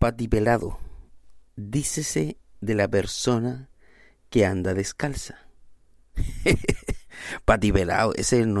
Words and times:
patipelado. 0.00 0.78
Dícese 1.56 2.38
de 2.62 2.74
la 2.74 2.88
persona 2.88 3.68
que 4.30 4.46
anda 4.46 4.72
descalza. 4.72 5.46
patipelado, 7.44 8.14
ese 8.14 8.40
es 8.40 8.46
el 8.46 8.54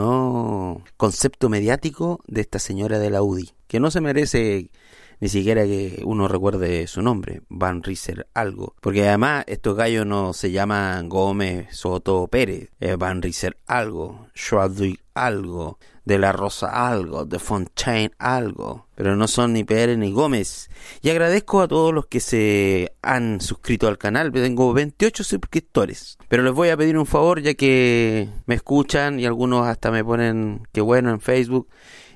concepto 0.98 1.48
mediático 1.48 2.22
de 2.26 2.42
esta 2.42 2.58
señora 2.58 2.98
de 2.98 3.08
la 3.08 3.22
UDI, 3.22 3.52
que 3.68 3.80
no 3.80 3.90
se 3.90 4.02
merece 4.02 4.70
ni 5.18 5.30
siquiera 5.30 5.64
que 5.64 6.02
uno 6.04 6.28
recuerde 6.28 6.86
su 6.86 7.00
nombre, 7.00 7.40
Van 7.48 7.82
Rieser 7.82 8.28
algo. 8.34 8.74
Porque 8.82 9.08
además 9.08 9.44
estos 9.46 9.76
gallos 9.76 10.04
no 10.04 10.34
se 10.34 10.50
llaman 10.50 11.08
Gómez, 11.08 11.74
Soto, 11.74 12.28
Pérez, 12.28 12.68
Van 12.98 13.22
Rieser 13.22 13.56
algo, 13.66 14.26
Schwadwig 14.34 15.00
algo, 15.14 15.78
de 16.10 16.18
la 16.18 16.32
Rosa 16.32 16.88
algo, 16.88 17.24
de 17.24 17.38
Fontaine 17.38 18.10
algo, 18.18 18.88
pero 18.96 19.14
no 19.14 19.28
son 19.28 19.52
ni 19.52 19.62
Pérez 19.62 19.96
ni 19.96 20.10
Gómez. 20.10 20.68
Y 21.02 21.10
agradezco 21.10 21.60
a 21.60 21.68
todos 21.68 21.94
los 21.94 22.06
que 22.06 22.18
se 22.18 22.92
han 23.00 23.40
suscrito 23.40 23.86
al 23.86 23.96
canal, 23.96 24.32
tengo 24.32 24.72
28 24.72 25.22
suscriptores, 25.22 26.18
pero 26.28 26.42
les 26.42 26.52
voy 26.52 26.70
a 26.70 26.76
pedir 26.76 26.98
un 26.98 27.06
favor 27.06 27.40
ya 27.40 27.54
que 27.54 28.28
me 28.46 28.56
escuchan 28.56 29.20
y 29.20 29.26
algunos 29.26 29.68
hasta 29.68 29.92
me 29.92 30.04
ponen 30.04 30.66
que 30.72 30.80
bueno 30.80 31.10
en 31.10 31.20
Facebook 31.20 31.68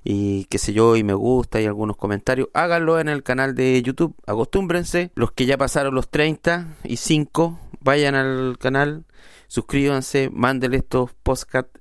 y 0.03 0.47
qué 0.47 0.59
sé 0.59 0.73
yo, 0.73 0.97
y 0.97 1.05
me 1.05 1.15
gusta 1.15 1.61
y 1.61 1.67
algunos 1.67 1.97
comentarios, 1.97 2.49
háganlo 2.53 2.99
en 2.99 3.09
el 3.09 3.23
canal 3.23 3.55
de 3.55 3.81
YouTube, 3.81 4.17
acostúmbrense, 4.27 5.13
los 5.15 5.31
que 5.31 5.47
ya 5.47 5.57
pasaron 5.57 5.95
los 5.95 6.11
30 6.11 6.79
y 6.83 6.97
5, 6.97 7.61
vayan 7.79 8.17
al 8.17 8.59
canal, 8.59 9.05
suscríbanse, 9.47 10.31
mándenle 10.33 10.79
estos 10.79 11.13
podcasts 11.23 11.81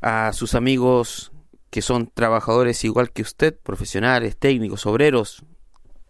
a 0.00 0.32
sus 0.32 0.54
amigos 0.54 1.32
que 1.70 1.82
son 1.82 2.10
trabajadores 2.12 2.84
igual 2.84 3.12
que 3.12 3.22
usted, 3.22 3.58
profesionales, 3.58 4.36
técnicos, 4.38 4.86
obreros, 4.86 5.44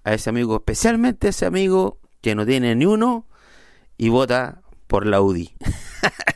a 0.04 0.14
ese 0.14 0.30
amigo, 0.30 0.56
especialmente 0.56 1.26
a 1.26 1.30
ese 1.30 1.46
amigo 1.46 2.00
que 2.20 2.34
no 2.34 2.46
tiene 2.46 2.74
ni 2.74 2.86
uno 2.86 3.26
y 3.96 4.08
vota 4.08 4.62
por 4.86 5.06
la 5.06 5.20
UDI. 5.20 5.54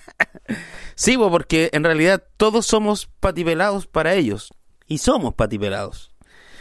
sí, 0.94 1.16
porque 1.16 1.70
en 1.72 1.84
realidad 1.84 2.22
todos 2.36 2.66
somos 2.66 3.06
patipelados 3.20 3.86
para 3.86 4.14
ellos 4.14 4.52
y 4.86 4.98
somos 4.98 5.34
patipelados. 5.34 6.14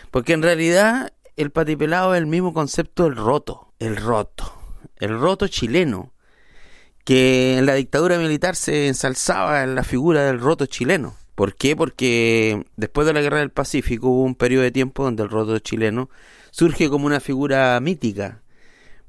Porque 0.10 0.34
en 0.34 0.42
realidad 0.42 1.14
el 1.36 1.52
patipelado 1.52 2.14
es 2.14 2.20
el 2.20 2.28
mismo 2.28 2.54
concepto 2.54 3.04
del 3.04 3.16
roto, 3.16 3.74
el 3.80 3.98
roto, 3.98 4.54
el 4.98 5.20
roto 5.20 5.48
chileno, 5.48 6.14
que 7.04 7.58
en 7.58 7.66
la 7.66 7.74
dictadura 7.74 8.18
militar 8.18 8.56
se 8.56 8.88
ensalzaba 8.88 9.64
en 9.64 9.76
la 9.76 9.84
figura 9.84 10.24
del 10.24 10.40
roto 10.40 10.66
chileno. 10.66 11.16
¿Por 11.42 11.56
qué? 11.56 11.76
Porque 11.76 12.68
después 12.76 13.08
de 13.08 13.14
la 13.14 13.22
Guerra 13.22 13.40
del 13.40 13.50
Pacífico 13.50 14.10
hubo 14.10 14.22
un 14.22 14.36
periodo 14.36 14.62
de 14.62 14.70
tiempo 14.70 15.04
donde 15.04 15.24
el 15.24 15.30
roto 15.30 15.58
chileno 15.58 16.08
surge 16.52 16.88
como 16.88 17.08
una 17.08 17.20
figura 17.20 17.80
mítica. 17.80 18.44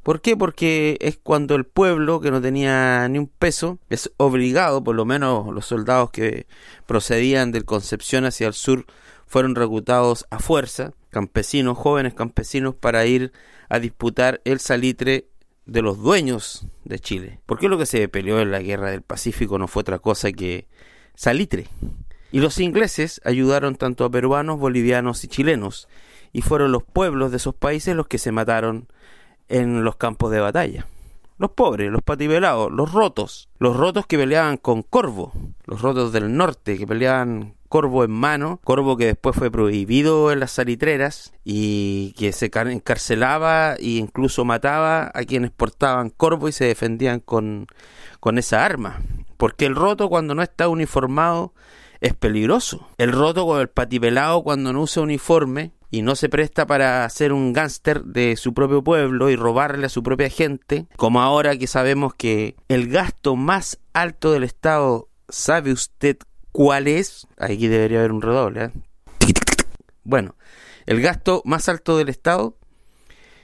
¿Por 0.02 0.22
qué? 0.22 0.34
Porque 0.34 0.96
es 1.02 1.18
cuando 1.22 1.54
el 1.56 1.66
pueblo, 1.66 2.22
que 2.22 2.30
no 2.30 2.40
tenía 2.40 3.06
ni 3.10 3.18
un 3.18 3.26
peso, 3.26 3.80
es 3.90 4.10
obligado, 4.16 4.82
por 4.82 4.96
lo 4.96 5.04
menos 5.04 5.52
los 5.52 5.66
soldados 5.66 6.10
que 6.10 6.46
procedían 6.86 7.52
del 7.52 7.66
Concepción 7.66 8.24
hacia 8.24 8.46
el 8.46 8.54
sur, 8.54 8.86
fueron 9.26 9.54
reclutados 9.54 10.24
a 10.30 10.38
fuerza, 10.38 10.94
campesinos, 11.10 11.76
jóvenes 11.76 12.14
campesinos, 12.14 12.74
para 12.74 13.04
ir 13.04 13.30
a 13.68 13.78
disputar 13.78 14.40
el 14.46 14.58
salitre 14.58 15.26
de 15.66 15.82
los 15.82 15.98
dueños 15.98 16.66
de 16.86 16.98
Chile. 16.98 17.40
Porque 17.44 17.68
lo 17.68 17.76
que 17.76 17.84
se 17.84 18.08
peleó 18.08 18.40
en 18.40 18.52
la 18.52 18.62
guerra 18.62 18.90
del 18.90 19.02
Pacífico 19.02 19.58
no 19.58 19.68
fue 19.68 19.82
otra 19.82 19.98
cosa 19.98 20.32
que 20.32 20.66
salitre. 21.14 21.68
Y 22.32 22.40
los 22.40 22.58
ingleses 22.58 23.20
ayudaron 23.24 23.76
tanto 23.76 24.04
a 24.04 24.10
peruanos, 24.10 24.58
bolivianos 24.58 25.22
y 25.22 25.28
chilenos, 25.28 25.86
y 26.32 26.40
fueron 26.40 26.72
los 26.72 26.82
pueblos 26.82 27.30
de 27.30 27.36
esos 27.36 27.54
países 27.54 27.94
los 27.94 28.08
que 28.08 28.18
se 28.18 28.32
mataron 28.32 28.88
en 29.48 29.84
los 29.84 29.96
campos 29.96 30.30
de 30.32 30.40
batalla. 30.40 30.86
Los 31.38 31.50
pobres, 31.50 31.90
los 31.90 32.02
patibelados, 32.02 32.72
los 32.72 32.92
rotos, 32.92 33.48
los 33.58 33.76
rotos 33.76 34.06
que 34.06 34.16
peleaban 34.16 34.56
con 34.56 34.82
Corvo, 34.82 35.32
los 35.66 35.82
rotos 35.82 36.12
del 36.12 36.34
norte 36.36 36.78
que 36.78 36.86
peleaban 36.86 37.54
corvo 37.72 38.04
en 38.04 38.10
mano, 38.10 38.60
corvo 38.64 38.98
que 38.98 39.06
después 39.06 39.34
fue 39.34 39.50
prohibido 39.50 40.30
en 40.30 40.40
las 40.40 40.50
salitreras 40.50 41.32
y 41.42 42.12
que 42.18 42.30
se 42.32 42.50
encarcelaba 42.54 43.76
e 43.76 43.96
incluso 43.96 44.44
mataba 44.44 45.10
a 45.14 45.24
quienes 45.24 45.52
portaban 45.52 46.10
corvo 46.10 46.48
y 46.48 46.52
se 46.52 46.66
defendían 46.66 47.20
con, 47.20 47.66
con 48.20 48.36
esa 48.36 48.66
arma. 48.66 49.00
Porque 49.38 49.64
el 49.64 49.74
roto 49.74 50.10
cuando 50.10 50.34
no 50.34 50.42
está 50.42 50.68
uniformado 50.68 51.54
es 52.02 52.14
peligroso. 52.14 52.86
El 52.98 53.12
roto 53.12 53.46
con 53.46 53.60
el 53.60 53.68
patipelado 53.68 54.42
cuando 54.42 54.74
no 54.74 54.82
usa 54.82 55.02
uniforme 55.02 55.72
y 55.90 56.02
no 56.02 56.14
se 56.16 56.28
presta 56.28 56.66
para 56.66 57.08
ser 57.08 57.32
un 57.32 57.54
gángster 57.54 58.04
de 58.04 58.36
su 58.36 58.52
propio 58.52 58.84
pueblo 58.84 59.30
y 59.30 59.36
robarle 59.36 59.86
a 59.86 59.90
su 59.90 60.02
propia 60.02 60.28
gente, 60.28 60.86
como 60.96 61.22
ahora 61.22 61.56
que 61.56 61.66
sabemos 61.66 62.14
que 62.14 62.56
el 62.68 62.88
gasto 62.88 63.36
más 63.36 63.78
alto 63.94 64.32
del 64.32 64.44
Estado, 64.44 65.08
¿sabe 65.28 65.72
usted 65.72 66.18
¿Cuál 66.52 66.86
es? 66.86 67.26
Aquí 67.38 67.66
debería 67.66 68.00
haber 68.00 68.12
un 68.12 68.20
redoble. 68.20 68.64
¿eh? 68.64 68.70
Bueno, 70.04 70.36
el 70.84 71.00
gasto 71.00 71.40
más 71.46 71.68
alto 71.70 71.96
del 71.96 72.10
Estado 72.10 72.58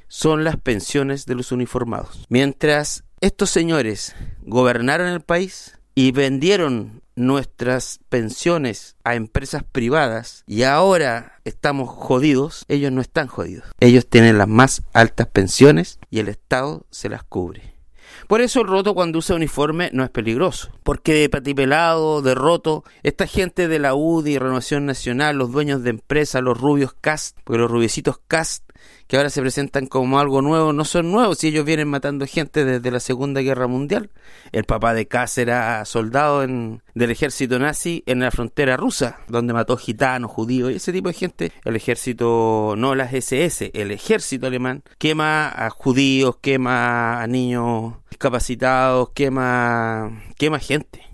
son 0.09 0.45
las 0.45 0.59
pensiones 0.59 1.25
de 1.25 1.35
los 1.35 1.51
uniformados. 1.51 2.27
Mientras 2.29 3.05
estos 3.23 3.49
señores 3.49 4.15
gobernaron 4.43 5.09
el 5.09 5.23
país 5.23 5.79
y 5.95 6.13
vendieron 6.13 7.03
nuestras 7.19 8.01
pensiones 8.09 8.97
a 9.05 9.15
empresas 9.15 9.65
privadas 9.65 10.45
y 10.47 10.63
ahora 10.63 11.41
estamos 11.45 11.89
jodidos, 11.91 12.65
ellos 12.69 12.93
no 12.93 13.01
están 13.01 13.27
jodidos. 13.27 13.67
Ellos 13.81 14.07
tienen 14.09 14.39
las 14.39 14.49
más 14.49 14.83
altas 14.93 15.27
pensiones 15.27 15.99
y 16.11 16.21
el 16.21 16.29
Estado 16.29 16.87
se 16.91 17.09
las 17.09 17.25
cubre. 17.25 17.79
Por 18.27 18.41
eso 18.43 18.61
el 18.61 18.67
roto 18.67 18.95
cuando 18.95 19.19
usa 19.19 19.37
uniforme 19.37 19.91
no 19.93 20.05
es 20.05 20.11
peligroso. 20.11 20.71
Porque 20.83 21.15
de 21.15 21.29
patipelado, 21.31 22.21
de 22.21 22.35
roto, 22.35 22.85
esta 23.03 23.27
gente 23.27 23.69
de 23.69 23.79
la 23.79 23.95
UDI, 23.95 24.39
Renovación 24.39 24.87
Nacional, 24.87 25.37
los 25.37 25.51
dueños 25.51 25.83
de 25.83 25.91
empresas, 25.91 26.43
los 26.43 26.59
rubios 26.61 26.95
cast, 27.01 27.39
porque 27.45 27.61
los 27.61 27.71
rubiecitos 27.71 28.21
cast 28.29 28.68
que 29.09 29.17
ahora 29.17 29.31
se 29.31 29.41
presentan 29.41 29.87
como 29.87 30.21
algo 30.21 30.43
nuevo, 30.43 30.73
no 30.73 30.85
son 30.85 31.11
nuevos 31.11 31.39
si 31.39 31.49
ellos 31.49 31.65
vienen 31.65 31.89
matando 31.89 32.27
gente 32.27 32.65
desde 32.65 32.91
la 32.91 33.01
Segunda 33.01 33.41
Guerra 33.41 33.67
Mundial. 33.67 34.11
El 34.53 34.65
papá 34.65 34.93
de 34.93 35.09
Kass 35.09 35.39
era 35.39 35.85
soldado 35.87 36.43
en, 36.43 36.83
del 36.95 37.11
ejército 37.11 37.59
nazi 37.59 38.03
en 38.07 38.21
la 38.21 38.31
frontera 38.31 38.77
rusa, 38.77 39.21
donde 39.29 39.55
mató 39.55 39.79
gitanos, 39.79 40.31
judíos 40.31 40.71
y 40.71 40.75
ese 40.77 40.93
tipo 40.93 41.09
de 41.09 41.15
gente. 41.15 41.53
El 41.65 41.75
ejército, 41.75 42.75
no 42.77 42.95
las 42.95 43.15
SS, 43.15 43.71
el 43.73 43.91
ejército 43.91 44.47
alemán 44.47 44.83
quema 44.99 45.49
a 45.49 45.71
judíos, 45.71 46.37
quema 46.43 47.23
a 47.23 47.27
niños 47.27 47.95
discapacitados, 48.11 49.11
quema, 49.11 50.23
quema 50.37 50.59
gente. 50.59 51.08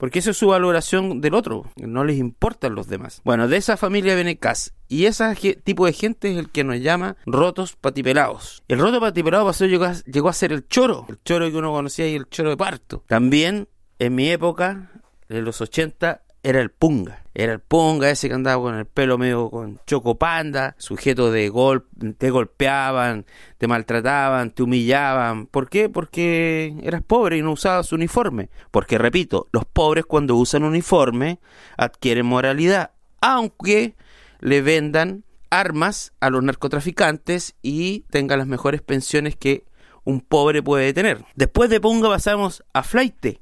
Porque 0.00 0.20
eso 0.20 0.30
es 0.30 0.38
su 0.38 0.46
valoración 0.46 1.20
del 1.20 1.34
otro, 1.34 1.66
no 1.76 2.04
les 2.04 2.18
importan 2.18 2.74
los 2.74 2.88
demás. 2.88 3.20
Bueno, 3.22 3.48
de 3.48 3.58
esa 3.58 3.76
familia 3.76 4.14
viene 4.14 4.38
Cas. 4.38 4.72
Y 4.88 5.04
ese 5.04 5.34
tipo 5.62 5.84
de 5.84 5.92
gente 5.92 6.32
es 6.32 6.38
el 6.38 6.48
que 6.48 6.64
nos 6.64 6.80
llama 6.80 7.18
rotos 7.26 7.76
patipelados. 7.76 8.62
El 8.66 8.78
roto 8.78 8.98
patipelado 8.98 9.44
pasó, 9.44 9.66
a, 9.66 9.92
llegó 10.06 10.28
a 10.30 10.32
ser 10.32 10.52
el 10.52 10.66
choro. 10.66 11.04
El 11.06 11.22
choro 11.22 11.50
que 11.50 11.56
uno 11.58 11.70
conocía 11.70 12.08
y 12.08 12.14
el 12.14 12.30
choro 12.30 12.48
de 12.48 12.56
parto. 12.56 13.04
También, 13.08 13.68
en 13.98 14.14
mi 14.14 14.30
época, 14.30 14.90
en 15.28 15.44
los 15.44 15.60
80, 15.60 16.22
era 16.42 16.60
el 16.60 16.70
punga. 16.70 17.22
Era 17.34 17.52
el 17.52 17.60
punga 17.60 18.10
ese 18.10 18.28
que 18.28 18.34
andaba 18.34 18.62
con 18.62 18.74
el 18.74 18.86
pelo 18.86 19.18
medio 19.18 19.50
con 19.50 19.80
chocopanda, 19.86 20.74
sujeto 20.78 21.30
de 21.30 21.48
golpe, 21.48 22.12
te 22.18 22.30
golpeaban, 22.30 23.26
te 23.58 23.66
maltrataban, 23.66 24.50
te 24.50 24.62
humillaban. 24.62 25.46
¿Por 25.46 25.68
qué? 25.68 25.88
Porque 25.88 26.74
eras 26.82 27.02
pobre 27.02 27.36
y 27.36 27.42
no 27.42 27.52
usabas 27.52 27.92
uniforme. 27.92 28.50
Porque, 28.70 28.98
repito, 28.98 29.48
los 29.52 29.64
pobres 29.64 30.06
cuando 30.06 30.36
usan 30.36 30.64
uniforme 30.64 31.38
adquieren 31.76 32.26
moralidad, 32.26 32.92
aunque 33.20 33.94
le 34.40 34.62
vendan 34.62 35.24
armas 35.50 36.12
a 36.20 36.30
los 36.30 36.42
narcotraficantes 36.42 37.54
y 37.62 38.00
tengan 38.10 38.38
las 38.38 38.46
mejores 38.46 38.82
pensiones 38.82 39.36
que 39.36 39.64
un 40.04 40.20
pobre 40.20 40.62
puede 40.62 40.92
tener. 40.92 41.24
Después 41.34 41.70
de 41.70 41.80
punga 41.80 42.08
pasamos 42.08 42.64
a 42.72 42.82
flaite 42.82 43.40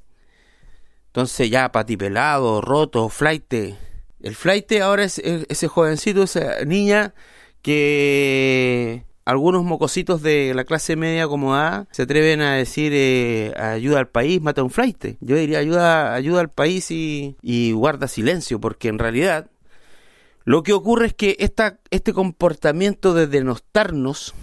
entonces 1.19 1.51
ya 1.51 1.73
patipelado, 1.73 2.61
roto, 2.61 3.09
flaite. 3.09 3.77
El 4.23 4.37
flaite 4.37 4.83
ahora 4.83 5.03
es 5.03 5.19
ese 5.19 5.67
jovencito, 5.67 6.23
esa 6.23 6.65
niña 6.65 7.13
que 7.61 9.05
algunos 9.25 9.65
mocositos 9.65 10.23
de 10.23 10.55
la 10.55 10.63
clase 10.63 10.95
media 10.95 11.27
como 11.27 11.57
A 11.57 11.89
se 11.91 12.03
atreven 12.03 12.41
a 12.41 12.55
decir 12.55 12.93
eh, 12.95 13.53
ayuda 13.57 13.99
al 13.99 14.07
país, 14.07 14.41
mata 14.41 14.63
un 14.63 14.71
flaite. 14.71 15.17
Yo 15.21 15.35
diría 15.35 15.59
ayuda, 15.59 16.15
ayuda 16.15 16.39
al 16.39 16.51
país 16.51 16.89
y, 16.93 17.37
y, 17.43 17.73
guarda 17.73 18.07
silencio, 18.07 18.61
porque 18.61 18.87
en 18.87 19.01
realidad 19.01 19.51
lo 20.45 20.63
que 20.63 20.73
ocurre 20.73 21.07
es 21.07 21.15
que 21.15 21.35
esta, 21.41 21.81
este 21.91 22.13
comportamiento 22.13 23.13
de 23.13 23.27
denostarnos, 23.27 24.37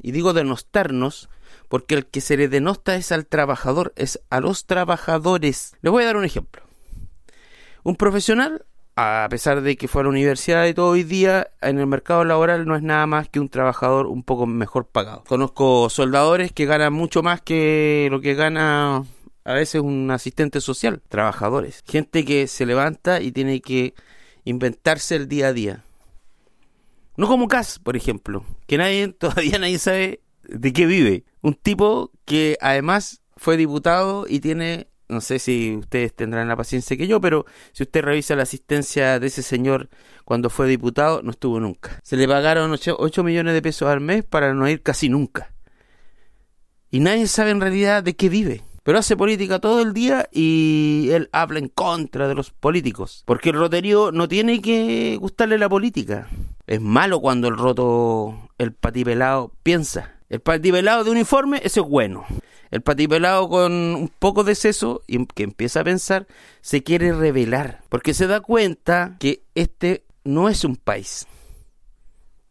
y 0.00 0.12
digo 0.12 0.34
denostarnos, 0.34 1.28
porque 1.72 1.94
el 1.94 2.04
que 2.04 2.20
se 2.20 2.36
le 2.36 2.48
denosta 2.48 2.96
es 2.96 3.12
al 3.12 3.24
trabajador, 3.24 3.94
es 3.96 4.20
a 4.28 4.40
los 4.40 4.66
trabajadores. 4.66 5.72
Les 5.80 5.90
voy 5.90 6.02
a 6.02 6.06
dar 6.06 6.18
un 6.18 6.24
ejemplo. 6.26 6.60
Un 7.82 7.96
profesional 7.96 8.66
a 8.94 9.26
pesar 9.30 9.62
de 9.62 9.78
que 9.78 9.88
fue 9.88 10.02
a 10.02 10.04
la 10.04 10.10
universidad 10.10 10.66
y 10.66 10.74
todo 10.74 10.88
hoy 10.90 11.02
día, 11.02 11.48
en 11.62 11.78
el 11.78 11.86
mercado 11.86 12.26
laboral 12.26 12.66
no 12.66 12.76
es 12.76 12.82
nada 12.82 13.06
más 13.06 13.30
que 13.30 13.40
un 13.40 13.48
trabajador 13.48 14.06
un 14.06 14.22
poco 14.22 14.46
mejor 14.46 14.84
pagado. 14.84 15.24
Conozco 15.26 15.88
soldadores 15.88 16.52
que 16.52 16.66
ganan 16.66 16.92
mucho 16.92 17.22
más 17.22 17.40
que 17.40 18.08
lo 18.10 18.20
que 18.20 18.34
gana 18.34 19.06
a 19.44 19.52
veces 19.54 19.80
un 19.80 20.10
asistente 20.10 20.60
social, 20.60 21.00
trabajadores, 21.08 21.82
gente 21.86 22.26
que 22.26 22.48
se 22.48 22.66
levanta 22.66 23.22
y 23.22 23.32
tiene 23.32 23.62
que 23.62 23.94
inventarse 24.44 25.16
el 25.16 25.26
día 25.26 25.46
a 25.46 25.52
día. 25.54 25.84
No 27.16 27.28
como 27.28 27.48
Cass, 27.48 27.78
por 27.78 27.96
ejemplo, 27.96 28.44
que 28.66 28.76
nadie 28.76 29.08
todavía 29.18 29.58
nadie 29.58 29.78
sabe 29.78 30.20
de 30.48 30.72
qué 30.72 30.86
vive. 30.86 31.24
Un 31.40 31.54
tipo 31.54 32.12
que 32.24 32.56
además 32.60 33.22
fue 33.36 33.56
diputado 33.56 34.26
y 34.28 34.40
tiene 34.40 34.88
no 35.12 35.20
sé 35.20 35.38
si 35.38 35.76
ustedes 35.76 36.14
tendrán 36.14 36.48
la 36.48 36.56
paciencia 36.56 36.96
que 36.96 37.06
yo, 37.06 37.20
pero 37.20 37.44
si 37.72 37.82
usted 37.82 38.02
revisa 38.02 38.34
la 38.34 38.42
asistencia 38.44 39.20
de 39.20 39.26
ese 39.26 39.42
señor 39.42 39.90
cuando 40.24 40.50
fue 40.50 40.66
diputado, 40.66 41.22
no 41.22 41.30
estuvo 41.30 41.60
nunca. 41.60 42.00
Se 42.02 42.16
le 42.16 42.26
pagaron 42.26 42.72
8, 42.72 43.24
millones 43.24 43.54
de 43.54 43.62
pesos 43.62 43.88
al 43.88 44.00
mes 44.00 44.24
para 44.24 44.54
no 44.54 44.68
ir 44.68 44.82
casi 44.82 45.08
nunca. 45.08 45.52
Y 46.90 47.00
nadie 47.00 47.26
sabe 47.26 47.50
en 47.50 47.60
realidad 47.60 48.02
de 48.02 48.16
qué 48.16 48.28
vive. 48.28 48.62
Pero 48.84 48.98
hace 48.98 49.16
política 49.16 49.60
todo 49.60 49.80
el 49.80 49.92
día 49.92 50.28
y 50.32 51.10
él 51.12 51.28
habla 51.32 51.60
en 51.60 51.68
contra 51.68 52.26
de 52.26 52.34
los 52.34 52.50
políticos. 52.50 53.22
Porque 53.26 53.50
el 53.50 53.56
roterío 53.56 54.10
no 54.10 54.26
tiene 54.26 54.60
que 54.60 55.16
gustarle 55.20 55.56
la 55.56 55.68
política. 55.68 56.28
Es 56.66 56.80
malo 56.80 57.20
cuando 57.20 57.48
el 57.48 57.56
roto, 57.56 58.48
el 58.58 58.72
patipelado, 58.72 59.52
piensa. 59.62 60.16
El 60.32 60.40
patipelado 60.40 61.04
de 61.04 61.10
uniforme, 61.10 61.60
ese 61.62 61.80
es 61.80 61.86
bueno. 61.86 62.24
El 62.70 62.80
patipelado 62.80 63.50
con 63.50 63.70
un 63.70 64.10
poco 64.18 64.44
de 64.44 64.54
seso 64.54 65.02
y 65.06 65.26
que 65.26 65.42
empieza 65.42 65.80
a 65.80 65.84
pensar, 65.84 66.26
se 66.62 66.82
quiere 66.82 67.12
revelar, 67.12 67.82
porque 67.90 68.14
se 68.14 68.26
da 68.26 68.40
cuenta 68.40 69.16
que 69.20 69.42
este 69.54 70.06
no 70.24 70.48
es 70.48 70.64
un 70.64 70.76
país, 70.76 71.26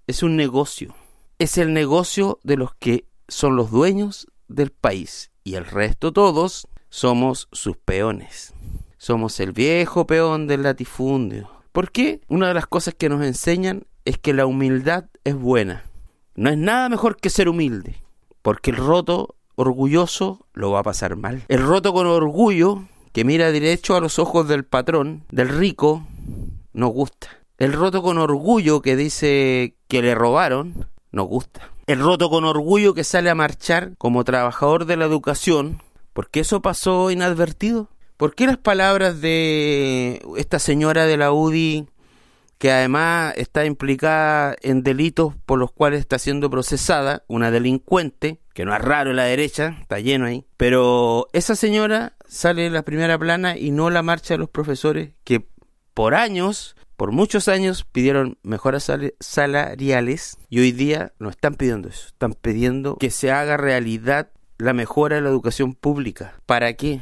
es 0.06 0.22
un 0.22 0.36
negocio. 0.36 0.94
Es 1.39 1.57
el 1.57 1.74
negocio 1.74 2.39
de 2.44 2.56
los 2.56 2.75
que 2.75 3.06
son 3.28 3.56
los 3.56 3.72
dueños 3.72 4.28
del 4.48 4.69
país 4.69 5.31
y 5.44 5.56
el 5.56 5.66
resto 5.66 6.13
todos 6.13 6.68
somos 6.89 7.48
sus 7.51 7.78
peones. 7.78 8.54
Somos 9.00 9.39
el 9.39 9.54
viejo 9.54 10.06
peón 10.06 10.45
del 10.45 10.62
latifundio. 10.62 11.50
¿Por 11.72 11.92
qué? 11.92 12.22
Una 12.28 12.50
de 12.50 12.54
las 12.54 12.68
cosas 12.68 12.94
que 12.94 13.10
nos 13.10 13.25
enseñan 13.25 13.88
es 14.06 14.19
que 14.19 14.33
la 14.33 14.45
humildad 14.45 15.06
es 15.24 15.33
buena. 15.33 15.91
No 16.36 16.50
es 16.50 16.57
nada 16.57 16.88
mejor 16.88 17.18
que 17.18 17.30
ser 17.30 17.50
humilde, 17.50 18.01
porque 18.42 18.72
el 18.72 18.78
roto 18.78 19.36
orgulloso 19.56 20.45
lo 20.54 20.72
va 20.72 20.80
a 20.80 20.83
pasar 20.83 21.16
mal. 21.16 21.44
El 21.50 21.62
roto 21.62 21.94
con 21.94 22.07
orgullo, 22.07 22.83
que 23.12 23.25
mira 23.25 23.51
derecho 23.51 23.95
a 23.95 24.00
los 24.00 24.18
ojos 24.18 24.48
del 24.48 24.63
patrón, 24.63 25.24
del 25.30 25.50
rico, 25.50 26.06
no 26.74 26.88
gusta. 26.88 27.28
El 27.57 27.74
roto 27.74 28.01
con 28.01 28.18
orgullo 28.18 28.81
que 28.81 28.95
dice 28.95 29.75
que 29.88 30.01
le 30.01 30.16
robaron, 30.16 30.88
no 31.12 31.24
gusta. 31.24 31.69
El 31.86 32.00
roto 32.00 32.30
con 32.30 32.45
orgullo 32.45 32.94
que 32.94 33.04
sale 33.04 33.30
a 33.30 33.36
marchar 33.36 33.92
como 33.98 34.24
trabajador 34.24 34.86
de 34.86 34.98
la 34.98 35.06
educación, 35.06 35.81
porque 36.13 36.39
eso 36.39 36.62
pasó 36.62 37.12
inadvertido. 37.12 37.89
¿Por 38.18 38.36
qué 38.36 38.45
las 38.45 38.57
palabras 38.57 39.19
de 39.19 40.22
esta 40.38 40.60
señora 40.60 41.06
de 41.06 41.18
la 41.18 41.33
UDI 41.33 41.88
que 42.62 42.72
además 42.72 43.34
está 43.38 43.66
implicada 43.66 44.56
en 44.62 44.84
delitos 44.84 45.34
por 45.48 45.58
los 45.58 45.72
cuales 45.72 46.00
está 46.00 46.19
siendo 46.19 46.48
procesada, 46.52 47.24
una 47.28 47.50
delincuente, 47.50 48.40
que 48.54 48.66
no 48.66 48.75
es 48.75 48.80
raro 48.80 49.10
en 49.10 49.16
la 49.16 49.24
derecha, 49.24 49.75
está 49.81 50.00
lleno 50.00 50.28
ahí, 50.28 50.46
pero 50.58 51.28
esa 51.34 51.56
señora 51.56 52.13
sale 52.28 52.68
en 52.68 52.74
la 52.74 52.84
primera 52.84 53.18
plana 53.18 53.58
y 53.58 53.72
no 53.72 53.90
la 53.90 54.04
marcha 54.04 54.36
de 54.36 54.38
los 54.38 54.50
profesores 54.52 55.10
que 55.24 55.44
por 55.96 56.13
años, 56.13 56.75
por 56.98 57.12
muchos 57.12 57.48
años 57.48 57.84
pidieron 57.84 58.38
mejoras 58.44 58.92
salariales 59.19 60.38
y 60.48 60.60
hoy 60.60 60.72
día 60.72 61.14
no 61.18 61.31
están 61.31 61.56
pidiendo 61.56 61.90
eso, 61.90 62.10
están 62.10 62.36
pidiendo 62.36 62.96
que 62.98 63.10
se 63.10 63.31
haga 63.31 63.57
realidad 63.57 64.30
la 64.60 64.74
mejora 64.74 65.16
de 65.16 65.24
la 65.24 65.30
educación 65.30 65.74
pública. 65.74 66.36
¿Para 66.46 66.74
qué? 66.74 67.02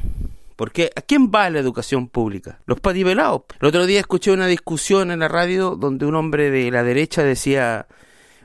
Porque 0.60 0.90
¿a 0.94 1.00
quién 1.00 1.30
va 1.34 1.48
la 1.48 1.58
educación 1.58 2.06
pública? 2.06 2.60
Los 2.66 2.80
patibelados. 2.80 3.44
El 3.62 3.68
otro 3.68 3.86
día 3.86 3.98
escuché 3.98 4.30
una 4.30 4.46
discusión 4.46 5.10
en 5.10 5.20
la 5.20 5.28
radio 5.28 5.74
donde 5.74 6.04
un 6.04 6.14
hombre 6.14 6.50
de 6.50 6.70
la 6.70 6.82
derecha 6.82 7.22
decía, 7.22 7.86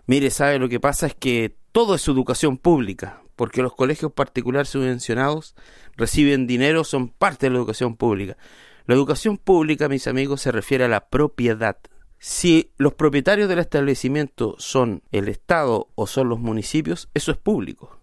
mire, 0.05 0.29
¿sabe 0.29 0.57
lo 0.57 0.69
que 0.69 0.79
pasa? 0.79 1.07
Es 1.07 1.13
que 1.13 1.57
todo 1.73 1.93
es 1.93 2.07
educación 2.07 2.57
pública, 2.57 3.21
porque 3.35 3.61
los 3.61 3.75
colegios 3.75 4.13
particulares 4.13 4.69
subvencionados 4.69 5.55
reciben 5.97 6.47
dinero, 6.47 6.85
son 6.85 7.09
parte 7.09 7.47
de 7.47 7.49
la 7.49 7.57
educación 7.57 7.97
pública. 7.97 8.37
La 8.85 8.95
educación 8.95 9.37
pública, 9.37 9.89
mis 9.89 10.07
amigos, 10.07 10.39
se 10.39 10.53
refiere 10.53 10.85
a 10.85 10.87
la 10.87 11.09
propiedad. 11.09 11.79
Si 12.17 12.71
los 12.77 12.93
propietarios 12.93 13.49
del 13.49 13.59
establecimiento 13.59 14.55
son 14.57 15.03
el 15.11 15.27
Estado 15.27 15.89
o 15.95 16.07
son 16.07 16.29
los 16.29 16.39
municipios, 16.39 17.09
eso 17.13 17.33
es 17.33 17.37
público. 17.37 17.99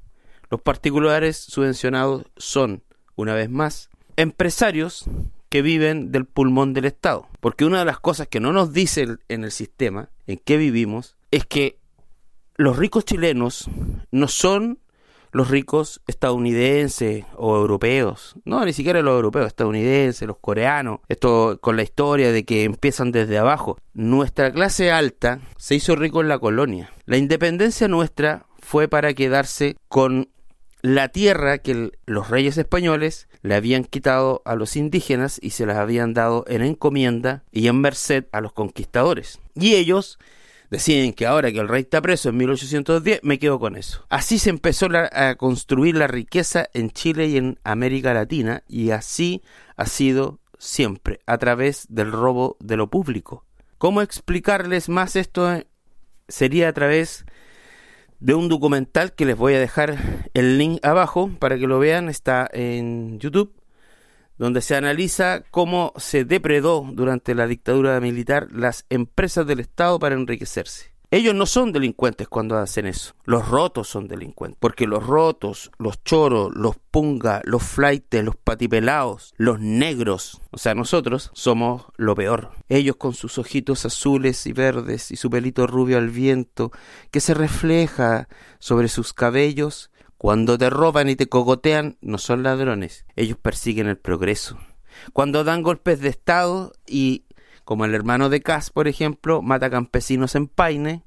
Los 0.50 0.61
particulares 0.61 1.38
subvencionados 1.38 2.26
son, 2.37 2.82
una 3.17 3.32
vez 3.32 3.49
más, 3.49 3.88
empresarios 4.22 5.04
que 5.48 5.62
viven 5.62 6.12
del 6.12 6.24
pulmón 6.24 6.72
del 6.72 6.86
Estado. 6.86 7.28
Porque 7.40 7.64
una 7.64 7.80
de 7.80 7.84
las 7.84 8.00
cosas 8.00 8.28
que 8.28 8.40
no 8.40 8.52
nos 8.52 8.72
dice 8.72 9.06
en 9.28 9.44
el 9.44 9.50
sistema 9.50 10.08
en 10.26 10.38
que 10.38 10.56
vivimos 10.56 11.16
es 11.30 11.44
que 11.44 11.78
los 12.56 12.76
ricos 12.76 13.04
chilenos 13.04 13.69
no 14.10 14.28
son 14.28 14.78
los 15.32 15.48
ricos 15.48 16.02
estadounidenses 16.06 17.24
o 17.36 17.56
europeos, 17.56 18.36
no, 18.44 18.64
ni 18.64 18.72
siquiera 18.72 19.00
los 19.00 19.14
europeos, 19.14 19.46
estadounidenses, 19.46 20.28
los 20.28 20.36
coreanos, 20.38 21.00
esto 21.08 21.58
con 21.60 21.76
la 21.76 21.82
historia 21.82 22.30
de 22.32 22.44
que 22.44 22.64
empiezan 22.64 23.12
desde 23.12 23.38
abajo. 23.38 23.78
Nuestra 23.94 24.52
clase 24.52 24.90
alta 24.90 25.40
se 25.56 25.74
hizo 25.74 25.96
rico 25.96 26.20
en 26.20 26.28
la 26.28 26.38
colonia. 26.38 26.92
La 27.06 27.16
independencia 27.16 27.88
nuestra 27.88 28.46
fue 28.60 28.88
para 28.88 29.14
quedarse 29.14 29.76
con 29.88 30.28
la 30.82 31.08
tierra 31.08 31.58
que 31.58 31.93
los 32.06 32.29
reyes 32.29 32.58
españoles 32.58 33.29
le 33.43 33.55
habían 33.55 33.84
quitado 33.84 34.43
a 34.44 34.56
los 34.56 34.76
indígenas 34.76 35.38
y 35.40 35.50
se 35.50 35.64
las 35.64 35.76
habían 35.76 36.12
dado 36.12 36.44
en 36.49 36.62
encomienda 36.62 37.44
y 37.52 37.69
en 37.69 37.81
merced 37.81 38.25
a 38.32 38.40
los 38.40 38.52
conquistadores. 38.52 39.38
Y 39.55 39.75
ellos 39.76 40.19
deciden 40.70 41.12
que 41.12 41.26
ahora 41.26 41.52
que 41.52 41.61
el 41.61 41.69
rey 41.69 41.82
está 41.82 42.02
preso 42.02 42.31
en 42.31 42.37
1810, 42.38 43.20
me 43.23 43.38
quedo 43.38 43.61
con 43.61 43.76
eso. 43.76 44.05
Así 44.08 44.38
se 44.38 44.50
empezó 44.50 44.88
a 45.12 45.34
construir 45.37 45.96
la 45.96 46.08
riqueza 46.08 46.67
en 46.75 46.90
Chile 46.90 47.29
y 47.29 47.37
en 47.37 47.58
América 47.62 48.12
Latina 48.12 48.64
y 48.67 48.90
así 48.90 49.43
ha 49.77 49.86
sido 49.86 50.41
siempre, 50.58 51.20
a 51.27 51.39
través 51.39 51.86
del 51.91 52.10
robo 52.10 52.56
de 52.60 52.77
lo 52.77 52.89
público. 52.89 53.44
¿Cómo 53.79 54.01
explicarles 54.01 54.89
más 54.89 55.17
esto? 55.17 55.62
Sería 56.29 56.69
a 56.69 56.72
través 56.72 57.24
de 58.22 58.34
un 58.34 58.48
documental 58.48 59.12
que 59.14 59.24
les 59.24 59.36
voy 59.36 59.55
a 59.55 59.58
dejar 59.58 59.98
el 60.32 60.56
link 60.56 60.79
abajo 60.84 61.29
para 61.41 61.58
que 61.58 61.67
lo 61.67 61.81
vean, 61.81 62.08
está 62.08 62.48
en 62.52 63.19
YouTube, 63.19 63.52
donde 64.38 64.60
se 64.60 64.76
analiza 64.76 65.43
cómo 65.50 65.93
se 65.96 66.24
depredó 66.24 66.86
durante 66.93 67.34
la 67.34 67.48
dictadura 67.48 67.98
militar 68.00 68.46
las 68.52 68.86
empresas 68.91 69.44
del 69.44 69.58
Estado 69.58 69.98
para 69.98 70.14
enriquecerse. 70.14 70.92
Ellos 71.12 71.34
no 71.34 71.44
son 71.44 71.72
delincuentes 71.72 72.26
cuando 72.26 72.56
hacen 72.56 72.86
eso. 72.86 73.12
Los 73.26 73.46
rotos 73.46 73.86
son 73.86 74.08
delincuentes. 74.08 74.56
Porque 74.58 74.86
los 74.86 75.06
rotos, 75.06 75.70
los 75.78 76.02
choros, 76.02 76.50
los 76.54 76.76
punga, 76.90 77.42
los 77.44 77.62
flaites, 77.62 78.24
los 78.24 78.34
patipelados, 78.34 79.34
los 79.36 79.60
negros, 79.60 80.40
o 80.50 80.56
sea, 80.56 80.74
nosotros 80.74 81.31
somos 81.34 81.84
lo 81.98 82.14
peor. 82.14 82.52
Ellos 82.70 82.96
con 82.96 83.12
sus 83.12 83.36
ojitos 83.36 83.84
azules 83.84 84.46
y 84.46 84.54
verdes 84.54 85.10
y 85.10 85.16
su 85.16 85.28
pelito 85.28 85.66
rubio 85.66 85.98
al 85.98 86.08
viento 86.08 86.72
que 87.10 87.20
se 87.20 87.34
refleja 87.34 88.26
sobre 88.58 88.88
sus 88.88 89.12
cabellos, 89.12 89.90
cuando 90.16 90.56
te 90.56 90.70
roban 90.70 91.10
y 91.10 91.16
te 91.16 91.28
cogotean, 91.28 91.98
no 92.00 92.16
son 92.16 92.42
ladrones. 92.42 93.04
Ellos 93.16 93.36
persiguen 93.36 93.86
el 93.86 93.98
progreso. 93.98 94.56
Cuando 95.12 95.44
dan 95.44 95.60
golpes 95.60 96.00
de 96.00 96.08
Estado 96.08 96.72
y 96.86 97.26
como 97.64 97.84
el 97.84 97.94
hermano 97.94 98.28
de 98.28 98.40
Cas, 98.40 98.70
por 98.70 98.88
ejemplo, 98.88 99.42
mata 99.42 99.70
campesinos 99.70 100.34
en 100.34 100.48
Paine, 100.48 101.04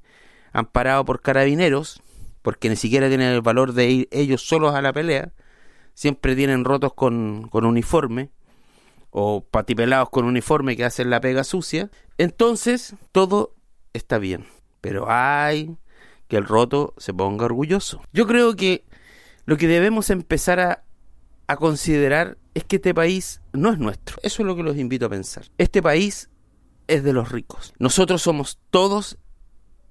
amparado 0.52 1.04
por 1.04 1.20
carabineros, 1.20 2.02
porque 2.42 2.68
ni 2.68 2.76
siquiera 2.76 3.08
tienen 3.08 3.32
el 3.32 3.42
valor 3.42 3.72
de 3.72 3.90
ir 3.90 4.08
ellos 4.10 4.42
solos 4.42 4.74
a 4.74 4.82
la 4.82 4.92
pelea, 4.92 5.32
siempre 5.94 6.36
tienen 6.36 6.64
rotos 6.64 6.94
con, 6.94 7.48
con 7.48 7.64
uniforme, 7.64 8.30
o 9.10 9.44
patipelados 9.44 10.10
con 10.10 10.26
uniforme 10.26 10.76
que 10.76 10.84
hacen 10.84 11.10
la 11.10 11.20
pega 11.20 11.42
sucia, 11.42 11.90
entonces 12.18 12.94
todo 13.12 13.54
está 13.92 14.18
bien. 14.18 14.46
Pero 14.80 15.06
hay 15.08 15.76
que 16.28 16.36
el 16.36 16.44
roto 16.44 16.94
se 16.98 17.14
ponga 17.14 17.46
orgulloso. 17.46 18.02
Yo 18.12 18.26
creo 18.26 18.56
que 18.56 18.84
lo 19.46 19.56
que 19.56 19.68
debemos 19.68 20.10
empezar 20.10 20.60
a, 20.60 20.84
a 21.46 21.56
considerar 21.56 22.36
es 22.54 22.64
que 22.64 22.76
este 22.76 22.94
país 22.94 23.40
no 23.52 23.72
es 23.72 23.78
nuestro. 23.78 24.18
Eso 24.22 24.42
es 24.42 24.46
lo 24.46 24.56
que 24.56 24.62
los 24.62 24.76
invito 24.76 25.06
a 25.06 25.10
pensar. 25.10 25.44
Este 25.56 25.82
país 25.82 26.28
es 26.88 27.04
de 27.04 27.12
los 27.12 27.30
ricos. 27.30 27.74
Nosotros 27.78 28.22
somos 28.22 28.58
todos 28.70 29.18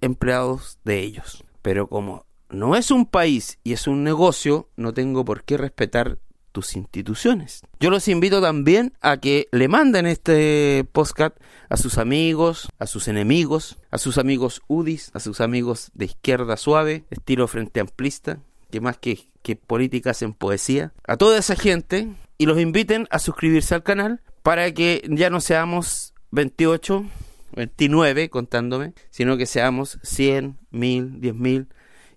empleados 0.02 0.80
de 0.84 1.02
ellos. 1.02 1.44
Pero 1.62 1.88
como 1.88 2.26
no 2.50 2.76
es 2.76 2.92
un 2.92 3.06
país 3.06 3.60
y 3.64 3.74
es 3.74 3.88
un 3.88 4.04
negocio, 4.04 4.70
no 4.76 4.94
tengo 4.94 5.26
por 5.26 5.44
qué 5.44 5.58
respetar 5.58 6.20
tus 6.56 6.78
instituciones. 6.78 7.62
Yo 7.82 7.90
los 7.90 8.08
invito 8.08 8.42
también 8.42 8.94
a 9.02 9.18
que 9.18 9.48
le 9.52 9.68
manden 9.68 10.06
este 10.06 10.88
podcast 10.94 11.36
a 11.68 11.76
sus 11.76 11.98
amigos, 11.98 12.70
a 12.80 12.88
sus 12.88 13.10
enemigos, 13.10 13.78
a 13.92 13.98
sus 13.98 14.18
amigos 14.18 14.62
UDIs, 14.68 15.12
a 15.14 15.20
sus 15.20 15.42
amigos 15.42 15.92
de 15.96 16.06
izquierda 16.06 16.56
suave, 16.56 17.04
estilo 17.10 17.50
frente 17.50 17.82
amplista, 17.82 18.40
que 18.72 18.80
más 18.80 18.98
que, 18.98 19.28
que 19.42 19.58
política 19.58 20.12
hacen 20.12 20.34
poesía, 20.34 20.94
a 21.06 21.18
toda 21.18 21.38
esa 21.38 21.58
gente 21.58 22.08
y 22.38 22.46
los 22.46 22.60
inviten 22.60 23.06
a 23.12 23.20
suscribirse 23.20 23.76
al 23.76 23.84
canal 23.84 24.22
para 24.42 24.72
que 24.72 25.06
ya 25.10 25.30
no 25.30 25.42
seamos 25.42 26.14
28, 26.36 27.06
29 27.54 28.30
contándome, 28.30 28.94
sino 29.10 29.38
que 29.38 29.46
seamos 29.46 30.00
100, 30.04 30.58
1000, 30.72 31.22
10000 31.22 31.68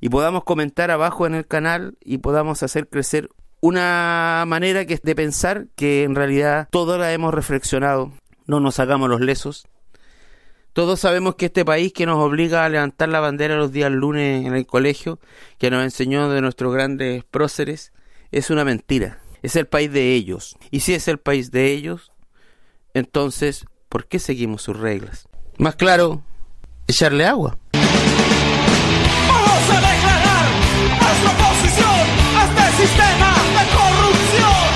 y 0.00 0.08
podamos 0.10 0.44
comentar 0.44 0.90
abajo 0.90 1.26
en 1.26 1.34
el 1.34 1.46
canal 1.46 1.96
y 2.04 2.18
podamos 2.18 2.62
hacer 2.62 2.88
crecer 2.88 3.30
una 3.60 4.44
manera 4.46 4.84
que 4.84 4.94
es 4.94 5.02
de 5.02 5.16
pensar 5.16 5.66
que 5.74 6.04
en 6.04 6.14
realidad 6.14 6.68
todos 6.70 6.98
la 6.98 7.12
hemos 7.12 7.34
reflexionado, 7.34 8.12
no 8.46 8.60
nos 8.60 8.78
hagamos 8.78 9.08
los 9.08 9.20
lesos. 9.20 9.66
Todos 10.72 11.00
sabemos 11.00 11.34
que 11.34 11.46
este 11.46 11.64
país 11.64 11.92
que 11.92 12.06
nos 12.06 12.18
obliga 12.18 12.64
a 12.64 12.68
levantar 12.68 13.08
la 13.08 13.18
bandera 13.18 13.56
los 13.56 13.72
días 13.72 13.90
lunes 13.90 14.46
en 14.46 14.54
el 14.54 14.64
colegio, 14.66 15.18
que 15.58 15.70
nos 15.70 15.82
enseñó 15.82 16.30
de 16.30 16.40
nuestros 16.40 16.72
grandes 16.72 17.24
próceres, 17.24 17.92
es 18.30 18.50
una 18.50 18.64
mentira. 18.64 19.20
Es 19.42 19.56
el 19.56 19.66
país 19.66 19.90
de 19.92 20.14
ellos. 20.14 20.56
Y 20.70 20.80
si 20.80 20.94
es 20.94 21.08
el 21.08 21.18
país 21.18 21.50
de 21.50 21.72
ellos, 21.72 22.12
entonces, 22.94 23.66
¿Por 23.88 24.06
qué 24.06 24.18
seguimos 24.18 24.62
sus 24.62 24.76
reglas? 24.76 25.28
Más 25.56 25.74
claro, 25.76 26.22
echarle 26.86 27.24
agua. 27.26 27.58
Vamos 27.72 29.70
a 29.70 29.80
declarar 29.80 30.46
nuestra 31.00 31.30
oposición 31.32 32.04
a 32.36 32.44
este 32.44 32.66
sistema 32.82 33.30
de 33.56 33.64
corrupción. 33.78 34.68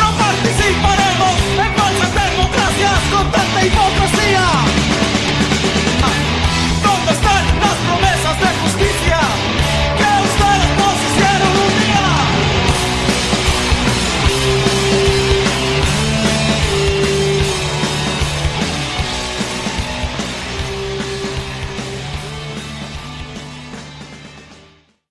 No 0.00 0.08
participaremos 0.18 1.36
en 1.64 1.70
falsas 1.76 2.12
democracias 2.14 3.00
con 3.10 3.32
tanta 3.32 3.64
hipocresía. 3.64 4.35